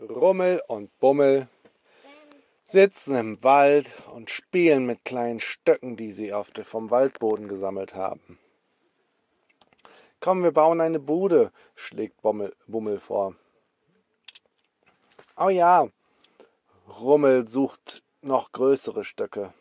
Rummel 0.00 0.60
und 0.66 0.98
Bummel 0.98 1.48
sitzen 2.64 3.14
im 3.14 3.44
Wald 3.44 4.02
und 4.12 4.28
spielen 4.28 4.86
mit 4.86 5.04
kleinen 5.04 5.38
Stöcken, 5.38 5.96
die 5.96 6.10
sie 6.10 6.32
vom 6.64 6.90
Waldboden 6.90 7.46
gesammelt 7.46 7.94
haben. 7.94 8.38
Komm, 10.18 10.42
wir 10.42 10.50
bauen 10.50 10.80
eine 10.80 10.98
Bude, 10.98 11.52
schlägt 11.76 12.20
Bummel, 12.22 12.56
Bummel 12.66 12.98
vor. 12.98 13.36
Oh 15.36 15.48
ja, 15.48 15.88
Rummel 16.88 17.46
sucht 17.46 18.02
noch 18.20 18.50
größere 18.50 19.04
Stöcke, 19.04 19.54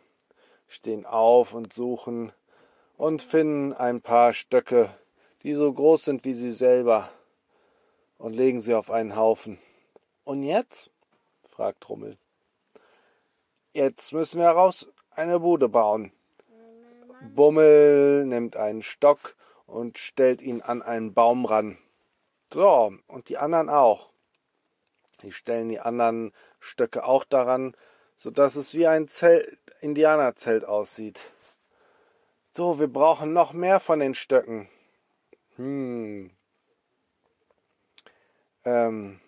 stehen 0.68 1.06
auf 1.06 1.54
und 1.54 1.74
suchen 1.74 2.32
und 2.98 3.22
finden 3.22 3.74
ein 3.74 4.02
paar 4.02 4.34
Stöcke, 4.34 4.90
die 5.44 5.54
so 5.54 5.72
groß 5.72 6.06
sind 6.06 6.26
wie 6.26 6.34
sie 6.34 6.54
selber, 6.54 7.10
und 8.18 8.34
legen 8.34 8.62
sie 8.62 8.74
auf 8.74 8.90
einen 8.90 9.16
Haufen. 9.16 9.60
Und 10.24 10.44
jetzt? 10.44 10.92
fragt 11.50 11.88
Rummel. 11.90 12.18
Jetzt 13.74 14.14
müssen 14.14 14.40
wir 14.40 14.46
heraus 14.46 14.88
eine 15.12 15.40
Bude 15.40 15.70
bauen. 15.70 16.12
Bummel 17.36 18.26
nimmt 18.26 18.56
einen 18.56 18.84
Stock 18.84 19.36
und 19.66 19.98
stellt 19.98 20.42
ihn 20.42 20.62
an 20.62 20.82
einen 20.82 21.14
Baum 21.14 21.46
ran. 21.46 21.78
So, 22.52 22.94
und 23.08 23.30
die 23.30 23.38
anderen 23.38 23.70
auch. 23.70 24.10
Die 25.22 25.32
stellen 25.32 25.70
die 25.70 25.80
anderen 25.80 26.34
Stöcke 26.60 27.06
auch 27.06 27.24
daran, 27.24 27.76
so 28.16 28.30
dass 28.30 28.56
es 28.56 28.74
wie 28.74 28.88
ein 28.88 29.08
Zelt, 29.08 29.58
Indianerzelt 29.82 30.66
aussieht. 30.66 31.32
So, 32.52 32.80
wir 32.80 32.88
brauchen 32.88 33.34
noch 33.34 33.54
mehr 33.54 33.80
von 33.80 34.00
den 34.00 34.16
Stöcken. 34.16 34.70
Hm. 35.56 36.32
Ähm. 38.66 39.20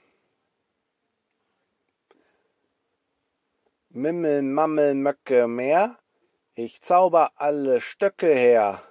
Mimmel, 3.96 4.42
Mammel, 4.42 4.94
Möcke, 4.94 5.48
mehr. 5.48 5.98
Ich 6.54 6.82
zauber 6.82 7.32
alle 7.38 7.80
Stöcke 7.80 8.28
her. 8.28 8.84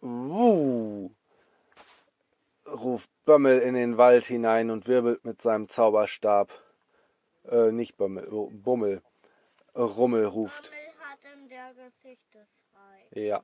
Wuh, 0.00 1.10
ruft 2.68 3.10
Bömmel 3.24 3.58
in 3.62 3.74
den 3.74 3.98
Wald 3.98 4.26
hinein 4.26 4.70
und 4.70 4.86
wirbelt 4.86 5.24
mit 5.24 5.42
seinem 5.42 5.68
Zauberstab. 5.68 6.52
Äh, 7.50 7.72
nicht 7.72 7.96
Bömmel, 7.96 8.28
oh, 8.32 8.48
Bummel. 8.52 9.02
Rummel 9.74 10.26
ruft. 10.26 10.70
Ja. 13.10 13.42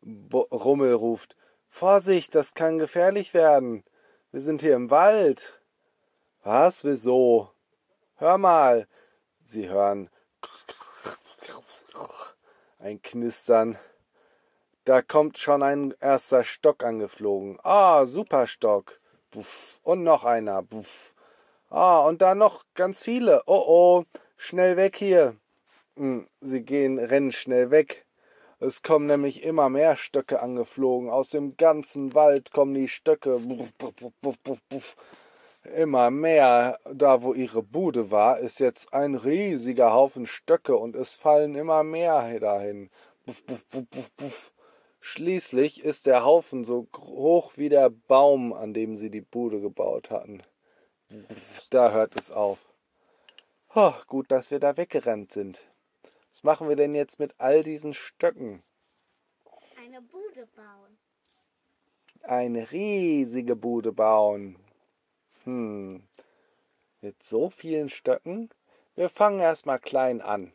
Bo 0.00 0.40
Rummel 0.50 0.94
ruft. 0.94 1.36
Vorsicht, 1.68 2.34
das 2.34 2.54
kann 2.54 2.78
gefährlich 2.78 3.34
werden. 3.34 3.84
Wir 4.30 4.40
sind 4.40 4.62
hier 4.62 4.74
im 4.74 4.90
Wald. 4.90 5.60
Was? 6.44 6.82
Wieso? 6.86 7.52
Hör 8.16 8.38
mal. 8.38 8.88
Sie 9.44 9.68
hören 9.68 10.08
ein 12.78 13.00
Knistern. 13.02 13.78
Da 14.84 15.02
kommt 15.02 15.38
schon 15.38 15.62
ein 15.62 15.94
erster 16.00 16.42
Stock 16.42 16.82
angeflogen. 16.82 17.58
Ah, 17.62 18.04
Superstock. 18.06 18.98
Buff. 19.30 19.80
Und 19.82 20.02
noch 20.02 20.24
einer. 20.24 20.62
Buff. 20.62 21.14
Ah, 21.70 22.00
und 22.00 22.20
da 22.20 22.34
noch 22.34 22.64
ganz 22.74 23.02
viele. 23.02 23.42
Oh 23.46 23.64
oh, 23.66 24.04
schnell 24.36 24.76
weg 24.76 24.96
hier. 24.96 25.36
Hm, 25.96 26.26
sie 26.40 26.62
gehen, 26.62 26.98
rennen 26.98 27.32
schnell 27.32 27.70
weg. 27.70 28.04
Es 28.58 28.82
kommen 28.82 29.06
nämlich 29.06 29.42
immer 29.42 29.68
mehr 29.68 29.96
Stöcke 29.96 30.40
angeflogen. 30.40 31.10
Aus 31.10 31.30
dem 31.30 31.56
ganzen 31.56 32.14
Wald 32.14 32.52
kommen 32.52 32.74
die 32.74 32.88
Stöcke. 32.88 33.38
Buff, 33.38 33.72
buff, 33.74 33.94
buff, 34.20 34.38
buff, 34.42 34.62
buff. 34.68 34.96
Immer 35.64 36.10
mehr. 36.10 36.78
Da, 36.92 37.22
wo 37.22 37.34
ihre 37.34 37.62
Bude 37.62 38.10
war, 38.10 38.40
ist 38.40 38.58
jetzt 38.58 38.92
ein 38.92 39.14
riesiger 39.14 39.92
Haufen 39.92 40.26
Stöcke 40.26 40.76
und 40.76 40.96
es 40.96 41.14
fallen 41.14 41.54
immer 41.54 41.84
mehr 41.84 42.40
dahin. 42.40 42.90
Buff, 43.24 43.44
buff, 43.44 43.64
buff, 43.66 43.88
buff, 43.90 44.10
buff. 44.16 44.52
Schließlich 45.00 45.82
ist 45.84 46.06
der 46.06 46.24
Haufen 46.24 46.64
so 46.64 46.88
hoch 46.96 47.52
wie 47.56 47.68
der 47.68 47.90
Baum, 47.90 48.52
an 48.52 48.72
dem 48.72 48.96
sie 48.96 49.10
die 49.10 49.20
Bude 49.20 49.60
gebaut 49.60 50.10
hatten. 50.10 50.42
Da 51.70 51.92
hört 51.92 52.16
es 52.16 52.30
auf. 52.30 52.58
Oh, 53.74 53.94
gut, 54.06 54.30
dass 54.30 54.50
wir 54.50 54.60
da 54.60 54.76
weggerannt 54.76 55.32
sind. 55.32 55.66
Was 56.30 56.42
machen 56.42 56.68
wir 56.68 56.76
denn 56.76 56.94
jetzt 56.94 57.18
mit 57.18 57.34
all 57.38 57.62
diesen 57.62 57.94
Stöcken? 57.94 58.62
Eine 59.76 60.00
Bude 60.02 60.46
bauen. 60.54 60.98
Eine 62.22 62.70
riesige 62.70 63.56
Bude 63.56 63.92
bauen. 63.92 64.56
Hm. 65.44 66.02
Mit 67.00 67.22
so 67.24 67.50
vielen 67.50 67.88
Stöcken? 67.88 68.48
Wir 68.94 69.08
fangen 69.08 69.40
erstmal 69.40 69.80
klein 69.80 70.20
an. 70.20 70.52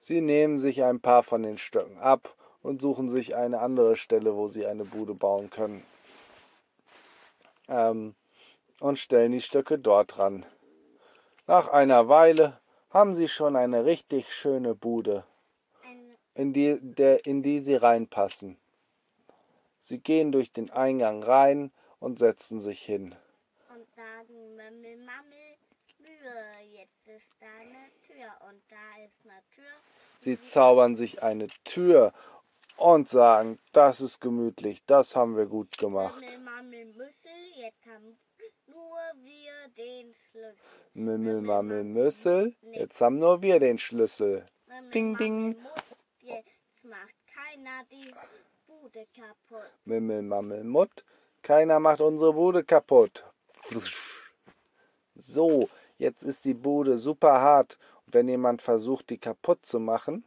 Sie 0.00 0.20
nehmen 0.20 0.58
sich 0.58 0.82
ein 0.82 1.00
paar 1.00 1.22
von 1.22 1.42
den 1.42 1.58
Stöcken 1.58 1.98
ab 1.98 2.34
und 2.62 2.80
suchen 2.80 3.08
sich 3.08 3.36
eine 3.36 3.60
andere 3.60 3.96
Stelle, 3.96 4.34
wo 4.34 4.48
sie 4.48 4.66
eine 4.66 4.84
Bude 4.84 5.14
bauen 5.14 5.50
können. 5.50 5.84
Ähm, 7.68 8.14
und 8.80 8.98
stellen 8.98 9.32
die 9.32 9.40
Stöcke 9.40 9.78
dort 9.78 10.18
ran. 10.18 10.44
Nach 11.46 11.68
einer 11.68 12.08
Weile 12.08 12.58
haben 12.90 13.14
sie 13.14 13.28
schon 13.28 13.54
eine 13.54 13.84
richtig 13.84 14.32
schöne 14.32 14.74
Bude, 14.74 15.24
in 16.34 16.52
die, 16.52 16.78
der, 16.80 17.26
in 17.26 17.42
die 17.42 17.60
sie 17.60 17.76
reinpassen. 17.76 18.56
Sie 19.78 19.98
gehen 19.98 20.32
durch 20.32 20.52
den 20.52 20.70
Eingang 20.70 21.22
rein 21.22 21.70
und 22.00 22.18
setzen 22.18 22.60
sich 22.60 22.82
hin. 22.82 23.14
und 23.72 23.86
sagen 23.94 24.56
Mammel, 24.56 24.96
Mammel, 24.96 25.56
Mühe. 25.98 26.44
Jetzt 26.72 27.06
ist 27.06 27.30
da 27.40 27.46
eine 27.60 27.90
Tür 28.06 28.48
und 28.48 28.60
da 28.68 29.04
ist 29.04 29.24
eine 29.24 29.42
Tür. 29.54 29.72
Sie 30.20 30.40
zaubern 30.40 30.96
sich 30.96 31.22
eine 31.22 31.48
Tür 31.64 32.12
und 32.76 33.08
sagen, 33.08 33.58
das 33.72 34.00
ist 34.00 34.20
gemütlich, 34.20 34.82
das 34.86 35.14
haben 35.14 35.36
wir 35.36 35.46
gut 35.46 35.76
gemacht. 35.78 36.20
Mammel, 36.20 36.38
Mammel, 36.38 36.84
Müssel. 36.86 37.40
Jetzt 37.56 37.84
haben 37.86 38.18
nur 38.66 38.98
wir 39.22 39.68
den 39.76 40.14
Schlüssel. 40.14 40.56
Mimmel, 40.94 41.40
Mammel, 41.42 41.84
Müssel, 41.84 42.56
jetzt 42.72 43.00
haben 43.00 43.18
nur 43.18 43.42
wir 43.42 43.60
den 43.60 43.78
Schlüssel. 43.78 44.46
Mammel, 44.66 44.90
Ding, 44.90 45.16
ding. 45.16 45.56
Jetzt 46.20 46.84
macht 46.84 47.14
keiner 47.26 47.84
die 47.90 48.12
Bude 48.66 49.06
kaputt. 49.14 49.70
Mimmel, 49.84 50.22
Mammel, 50.22 50.64
Mutt, 50.64 51.04
keiner 51.42 51.80
macht 51.80 52.00
unsere 52.00 52.32
Bude 52.32 52.64
kaputt. 52.64 53.24
So, 55.16 55.68
jetzt 55.98 56.22
ist 56.22 56.44
die 56.44 56.54
Bude 56.54 56.98
super 56.98 57.40
hart. 57.40 57.78
Und 58.06 58.14
wenn 58.14 58.28
jemand 58.28 58.62
versucht, 58.62 59.10
die 59.10 59.18
kaputt 59.18 59.64
zu 59.64 59.78
machen, 59.80 60.24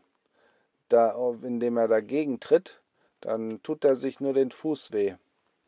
da, 0.90 1.16
indem 1.42 1.78
er 1.78 1.88
dagegen 1.88 2.40
tritt, 2.40 2.82
dann 3.22 3.62
tut 3.64 3.84
er 3.86 3.96
sich 3.96 4.20
nur 4.20 4.34
den 4.34 4.52
Fuß 4.52 4.92
weh. 4.92 5.16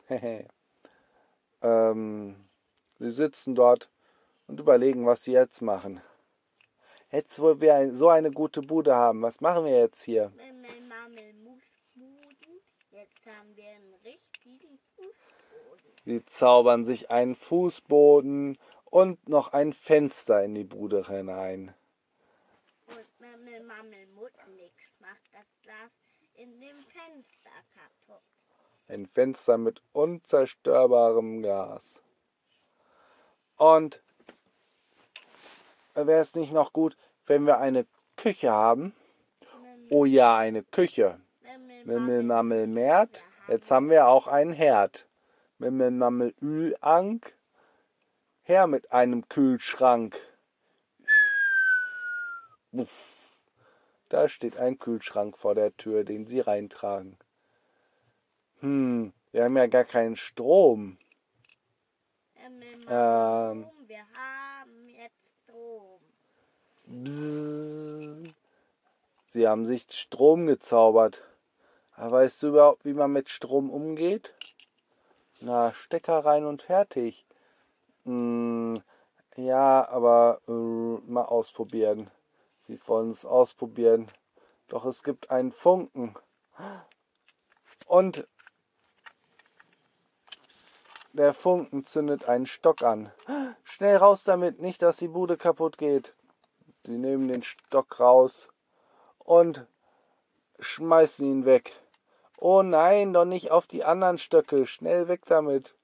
ähm, 1.61 2.35
sie 2.99 3.11
sitzen 3.11 3.55
dort 3.55 3.89
und 4.47 4.59
überlegen, 4.59 5.05
was 5.05 5.23
sie 5.23 5.31
jetzt 5.31 5.61
machen. 5.61 6.01
Jetzt, 7.11 7.39
wo 7.41 7.59
wir 7.61 7.95
so 7.95 8.09
eine 8.09 8.31
gute 8.31 8.61
Bude 8.61 8.93
haben, 8.95 9.21
was 9.21 9.39
machen 9.39 9.65
wir 9.65 9.79
jetzt 9.79 10.03
hier? 10.03 10.31
Jetzt 12.91 13.25
haben 13.25 13.55
wir 13.55 13.69
einen 13.69 13.93
Fußboden. 13.93 14.24
Sie 16.05 16.23
zaubern 16.25 16.85
sich 16.85 17.09
einen 17.09 17.35
Fußboden 17.35 18.57
und 18.85 19.27
noch 19.27 19.53
ein 19.53 19.73
Fenster 19.73 20.43
in 20.43 20.53
die 20.53 20.63
Bude 20.63 21.07
hinein. 21.07 21.73
Und 22.87 23.05
Mammel, 23.19 23.63
Mammel, 23.63 24.05
Mutt 24.15 24.31
nix 24.55 24.73
macht 24.99 25.33
das 25.33 25.47
Glas 25.63 25.91
in 26.35 26.61
dem 26.61 26.77
Fenster 26.83 27.49
kaputt. 27.73 28.21
Ein 28.87 29.07
Fenster 29.07 29.57
mit 29.57 29.81
unzerstörbarem 29.93 31.41
Glas. 31.41 31.99
Und 33.57 34.03
wäre 35.95 36.21
es 36.21 36.35
nicht 36.35 36.53
noch 36.53 36.71
gut, 36.71 36.95
wenn 37.25 37.47
wir 37.47 37.57
eine 37.57 37.87
Küche 38.15 38.51
haben? 38.51 38.93
Mammel, 39.41 39.87
Oh 39.89 40.05
ja, 40.05 40.37
eine 40.37 40.61
Küche. 40.61 41.19
Mimmel, 41.85 42.23
Mammel, 42.23 42.67
Mert. 42.67 43.23
Jetzt 43.47 43.69
haben 43.69 43.89
wir 43.89 44.07
auch 44.07 44.27
einen 44.27 44.53
Herd. 44.53 45.07
Mimmel, 45.57 45.91
Mammel, 45.91 46.33
Ülank. 46.41 47.33
Her 48.43 48.67
mit 48.67 48.91
einem 48.91 49.27
Kühlschrank. 49.27 50.19
Da 54.09 54.29
steht 54.29 54.57
ein 54.57 54.77
Kühlschrank 54.77 55.37
vor 55.37 55.55
der 55.55 55.75
Tür, 55.77 56.03
den 56.03 56.27
sie 56.27 56.41
reintragen. 56.41 57.17
Hm, 58.59 59.13
wir 59.31 59.43
haben 59.43 59.57
ja 59.57 59.67
gar 59.67 59.83
keinen 59.83 60.15
Strom. 60.15 60.97
Ähm. 62.87 63.65
Wir 63.87 64.05
haben 64.15 64.89
jetzt 64.89 65.29
Strom. 65.43 65.99
Bzzz. 66.85 68.33
Sie 69.25 69.47
haben 69.47 69.65
sich 69.65 69.87
Strom 69.89 70.45
gezaubert. 70.45 71.23
Aber 71.93 72.17
weißt 72.17 72.43
du 72.43 72.47
überhaupt, 72.49 72.85
wie 72.85 72.93
man 72.93 73.11
mit 73.11 73.29
Strom 73.29 73.69
umgeht? 73.69 74.33
Na, 75.41 75.73
Stecker 75.73 76.23
rein 76.25 76.45
und 76.45 76.61
fertig. 76.61 77.25
Mm, 78.05 78.75
ja, 79.35 79.87
aber 79.89 80.41
äh, 80.47 80.51
mal 80.51 81.25
ausprobieren. 81.25 82.09
Sie 82.61 82.79
wollen 82.87 83.09
es 83.09 83.25
ausprobieren. 83.25 84.07
Doch 84.67 84.85
es 84.85 85.03
gibt 85.03 85.29
einen 85.29 85.51
Funken. 85.51 86.15
Und 87.87 88.27
der 91.13 91.33
Funken 91.33 91.85
zündet 91.85 92.27
einen 92.27 92.45
Stock 92.45 92.81
an. 92.81 93.11
Schnell 93.63 93.97
raus 93.97 94.23
damit, 94.23 94.59
nicht 94.59 94.81
dass 94.81 94.97
die 94.97 95.07
Bude 95.07 95.37
kaputt 95.37 95.77
geht. 95.77 96.15
Sie 96.83 96.97
nehmen 96.97 97.27
den 97.27 97.43
Stock 97.43 97.99
raus 97.99 98.49
und 99.19 99.65
schmeißen 100.59 101.25
ihn 101.25 101.45
weg. 101.45 101.73
Oh 102.37 102.61
nein, 102.61 103.13
doch 103.13 103.25
nicht 103.25 103.51
auf 103.51 103.67
die 103.67 103.83
anderen 103.83 104.17
Stöcke. 104.17 104.65
Schnell 104.65 105.07
weg 105.07 105.21
damit. 105.25 105.75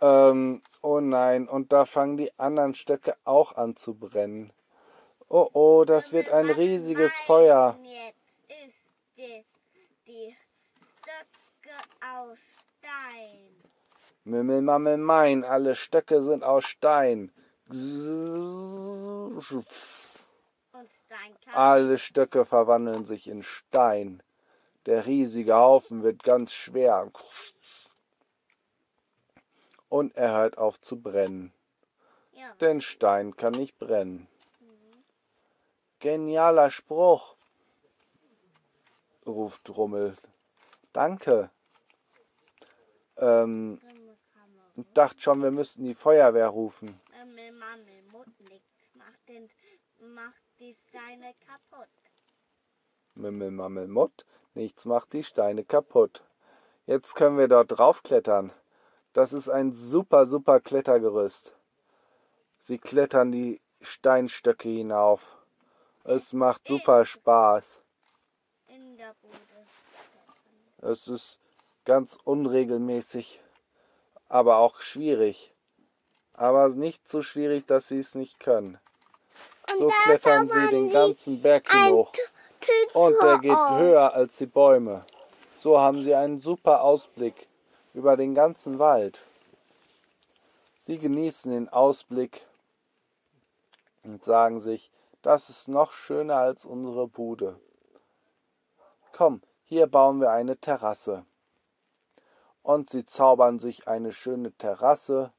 Ähm, 0.00 0.62
oh 0.80 1.00
nein, 1.00 1.48
und 1.48 1.72
da 1.72 1.84
fangen 1.84 2.16
die 2.16 2.38
anderen 2.38 2.74
Stöcke 2.74 3.16
auch 3.24 3.56
an 3.56 3.76
zu 3.76 3.94
brennen. 3.94 4.52
Oh 5.28 5.48
oh, 5.52 5.84
das 5.84 6.12
wird 6.12 6.30
ein 6.30 6.48
riesiges 6.48 7.14
Feuer. 7.16 7.76
Jetzt 7.82 8.16
ist 8.48 8.74
es 9.16 9.44
die 10.06 10.36
Stöcke 11.00 11.76
aus 12.00 12.38
Stein. 12.78 13.48
Mimmel, 14.24 14.62
mammel, 14.62 14.98
mein, 14.98 15.44
alle 15.44 15.74
Stöcke 15.74 16.22
sind 16.22 16.44
aus 16.44 16.64
Stein. 16.64 17.32
Alle 21.52 21.98
Stöcke 21.98 22.44
verwandeln 22.44 23.04
sich 23.04 23.26
in 23.26 23.42
Stein. 23.42 24.22
Der 24.88 25.04
riesige 25.04 25.54
Haufen 25.54 26.02
wird 26.02 26.22
ganz 26.22 26.50
schwer. 26.50 27.12
Und 29.90 30.16
er 30.16 30.32
hört 30.32 30.56
auf 30.56 30.80
zu 30.80 30.98
brennen. 30.98 31.52
ja. 32.32 32.54
Denn 32.62 32.80
Stein 32.80 33.36
kann 33.36 33.52
nicht 33.52 33.78
brennen. 33.78 34.28
Genialer 35.98 36.70
Spruch, 36.70 37.36
ruft 39.26 39.68
Rummel. 39.68 40.16
Danke. 40.94 41.50
Ähm, 43.18 43.82
ich 44.74 44.86
dachte 44.94 45.20
schon, 45.20 45.42
wir 45.42 45.50
müssten 45.50 45.84
die 45.84 45.94
Feuerwehr 45.94 46.48
rufen. 46.48 46.98
Mammel, 47.10 47.52
Mammel, 47.52 48.02
Mut 48.10 48.40
nichts. 48.48 48.94
Macht, 48.94 49.28
den, 49.28 49.50
macht 50.14 50.42
die 50.58 50.74
Steine 50.88 51.34
kaputt. 51.46 51.90
Mimmel, 53.18 53.50
Mammel, 53.50 53.88
Mutt. 53.88 54.24
Nichts 54.54 54.84
macht 54.84 55.12
die 55.12 55.22
Steine 55.22 55.64
kaputt. 55.64 56.22
Jetzt 56.86 57.14
können 57.14 57.36
wir 57.36 57.48
dort 57.48 57.78
draufklettern. 57.78 58.52
Das 59.12 59.32
ist 59.32 59.48
ein 59.48 59.72
super, 59.72 60.26
super 60.26 60.60
Klettergerüst. 60.60 61.54
Sie 62.60 62.78
klettern 62.78 63.32
die 63.32 63.60
Steinstöcke 63.80 64.68
hinauf. 64.68 65.36
Es 66.04 66.32
macht 66.32 66.66
super 66.68 67.04
Spaß. 67.04 67.80
Es 70.78 71.08
ist 71.08 71.38
ganz 71.84 72.18
unregelmäßig, 72.24 73.40
aber 74.28 74.58
auch 74.58 74.80
schwierig. 74.80 75.52
Aber 76.32 76.68
nicht 76.68 77.08
so 77.08 77.22
schwierig, 77.22 77.66
dass 77.66 77.88
sie 77.88 77.98
es 77.98 78.14
nicht 78.14 78.38
können. 78.38 78.78
So 79.76 79.88
klettern 80.04 80.48
sie 80.48 80.68
den 80.68 80.90
ganzen 80.90 81.42
Berg 81.42 81.72
hoch. 81.74 82.12
Und 82.94 83.16
der 83.22 83.38
geht 83.38 83.70
höher 83.78 84.12
als 84.14 84.36
die 84.36 84.46
Bäume. 84.46 85.04
So 85.60 85.80
haben 85.80 86.02
sie 86.02 86.14
einen 86.14 86.40
super 86.40 86.82
Ausblick 86.82 87.48
über 87.94 88.16
den 88.16 88.34
ganzen 88.34 88.78
Wald. 88.78 89.24
Sie 90.78 90.98
genießen 90.98 91.52
den 91.52 91.68
Ausblick 91.68 92.46
und 94.04 94.24
sagen 94.24 94.60
sich, 94.60 94.90
das 95.22 95.50
ist 95.50 95.68
noch 95.68 95.92
schöner 95.92 96.36
als 96.36 96.64
unsere 96.64 97.08
Bude. 97.08 97.60
Komm, 99.12 99.42
hier 99.64 99.86
bauen 99.86 100.20
wir 100.20 100.30
eine 100.30 100.56
Terrasse. 100.56 101.26
Und 102.62 102.90
sie 102.90 103.04
zaubern 103.04 103.58
sich 103.58 103.88
eine 103.88 104.12
schöne 104.12 104.52
Terrasse 104.52 105.32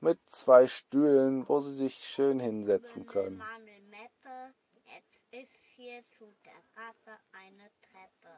mit 0.00 0.18
zwei 0.26 0.66
Stühlen, 0.66 1.48
wo 1.48 1.60
sie 1.60 1.74
sich 1.74 2.04
schön 2.04 2.40
hinsetzen 2.40 3.06
können. 3.06 3.38
Mammel, 3.38 3.80
Mette. 3.90 4.54
Jetzt 4.86 5.16
ist 5.30 5.60
hier 5.90 6.04
zu 6.16 6.24
Terrasse 6.44 7.18
eine 7.32 7.68
Treppe. 7.90 8.32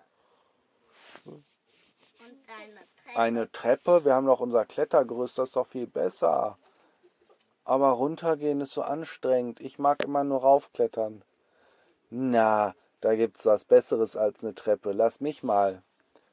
Und 1.26 1.44
eine 2.49 2.81
Treppe. 2.96 3.19
Eine 3.19 3.52
Treppe? 3.52 4.04
Wir 4.06 4.14
haben 4.14 4.26
doch 4.26 4.40
unser 4.40 4.64
Klettergerüst, 4.64 5.37
das 5.37 5.50
ist 5.50 5.56
doch 5.56 5.66
viel 5.66 5.87
besser. 5.87 6.56
Aber 7.64 7.90
runtergehen 7.90 8.62
ist 8.62 8.72
so 8.72 8.81
anstrengend. 8.81 9.60
Ich 9.60 9.78
mag 9.78 10.02
immer 10.02 10.25
nur 10.25 10.40
raufklettern. 10.40 11.22
Na, 12.08 12.75
da 13.02 13.14
gibt's 13.16 13.44
was 13.44 13.66
Besseres 13.66 14.16
als 14.16 14.43
eine 14.43 14.55
Treppe. 14.55 14.93
Lass 14.93 15.20
mich 15.20 15.43
mal. 15.43 15.82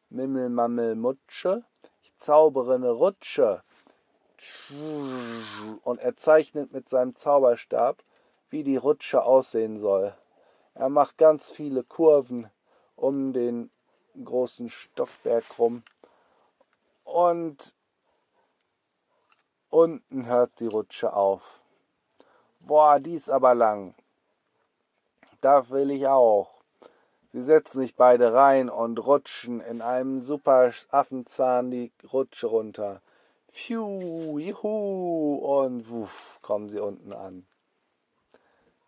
Mimmel, 0.10 0.50
Mammel, 0.50 0.96
Mutsche. 0.96 1.66
Ich 2.02 2.16
zaubere 2.18 2.76
eine 2.76 2.92
Rutsche. 2.92 3.62
Und 5.84 6.00
er 6.00 6.16
zeichnet 6.16 6.72
mit 6.72 6.88
seinem 6.88 7.14
Zauberstab, 7.14 8.02
wie 8.50 8.64
die 8.64 8.78
Rutsche 8.78 9.22
aussehen 9.22 9.78
soll. 9.80 10.16
Er 10.80 10.88
macht 10.88 11.18
ganz 11.18 11.52
viele 11.52 11.84
Kurven 11.84 12.50
um 12.96 13.34
den 13.34 13.70
großen 14.24 14.70
Stockberg 14.70 15.44
rum. 15.60 15.84
Und 17.04 17.74
unten 19.70 20.26
hört 20.26 20.58
die 20.62 20.68
Rutsche 20.68 21.12
auf. 21.12 21.42
Boah, 22.62 23.02
die 23.02 23.16
ist 23.16 23.30
aber 23.30 23.56
lang. 23.56 23.94
Da 25.42 25.70
will 25.70 25.92
ich 25.92 26.08
auch. 26.08 26.62
Sie 27.34 27.42
setzen 27.42 27.82
sich 27.82 27.98
beide 27.98 28.34
rein 28.34 28.70
und 28.70 29.06
rutschen 29.06 29.60
in 29.60 29.82
einem 29.82 30.22
super 30.22 30.72
Affenzahn 30.92 31.72
die 31.72 31.92
Rutsche 32.14 32.48
runter. 32.48 33.02
Pfiuh, 33.52 34.40
juhu, 34.40 35.36
und 35.36 35.90
wuff, 35.90 36.40
kommen 36.42 36.70
sie 36.70 36.80
unten 36.80 37.12
an. 37.12 37.46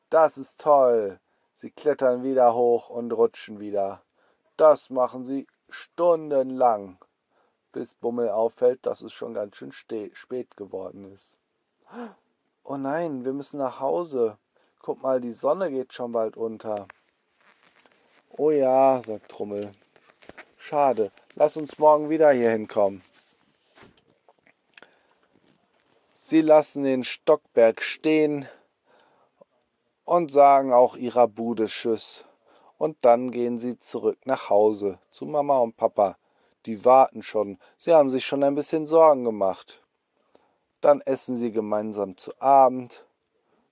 Das 0.09 0.37
ist 0.37 0.61
toll. 0.61 1.19
Sie 1.61 1.69
klettern 1.69 2.23
wieder 2.23 2.55
hoch 2.55 2.89
und 2.89 3.11
rutschen 3.11 3.59
wieder. 3.59 4.01
Das 4.57 4.89
machen 4.89 5.27
sie 5.27 5.45
stundenlang, 5.69 6.97
bis 7.71 7.93
Bummel 7.93 8.29
auffällt, 8.29 8.83
dass 8.87 9.01
es 9.01 9.13
schon 9.13 9.35
ganz 9.35 9.57
schön 9.57 9.71
spät 9.71 10.57
geworden 10.57 11.11
ist. 11.13 11.37
Oh 12.63 12.77
nein, 12.77 13.25
wir 13.25 13.33
müssen 13.33 13.59
nach 13.59 13.79
Hause. 13.79 14.39
Guck 14.79 15.03
mal, 15.03 15.21
die 15.21 15.33
Sonne 15.33 15.69
geht 15.69 15.93
schon 15.93 16.13
bald 16.13 16.35
unter. 16.35 16.87
Oh 18.29 18.49
ja, 18.49 18.99
sagt 19.03 19.29
Trummel. 19.29 19.71
Schade, 20.57 21.11
lass 21.35 21.57
uns 21.57 21.77
morgen 21.77 22.09
wieder 22.09 22.31
hier 22.31 22.49
hinkommen. 22.49 23.03
Sie 26.11 26.41
lassen 26.41 26.85
den 26.85 27.03
Stockberg 27.03 27.83
stehen 27.83 28.47
und 30.05 30.31
sagen 30.31 30.73
auch 30.73 30.95
ihrer 30.95 31.27
Bude 31.27 31.67
Tschüss. 31.67 32.25
Und 32.77 32.97
dann 33.01 33.31
gehen 33.31 33.59
sie 33.59 33.77
zurück 33.77 34.19
nach 34.25 34.49
Hause 34.49 34.99
zu 35.11 35.25
Mama 35.25 35.59
und 35.59 35.77
Papa. 35.77 36.17
Die 36.65 36.83
warten 36.85 37.21
schon. 37.23 37.59
Sie 37.77 37.93
haben 37.93 38.09
sich 38.09 38.25
schon 38.25 38.43
ein 38.43 38.55
bisschen 38.55 38.85
Sorgen 38.85 39.23
gemacht. 39.23 39.81
Dann 40.79 41.01
essen 41.01 41.35
sie 41.35 41.51
gemeinsam 41.51 42.17
zu 42.17 42.33
Abend 42.39 43.05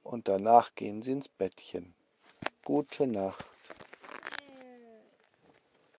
und 0.03 0.27
danach 0.27 0.75
gehen 0.75 1.01
sie 1.01 1.13
ins 1.13 1.27
Bettchen. 1.27 1.93
Gute 2.63 3.07
Nacht. 3.07 3.45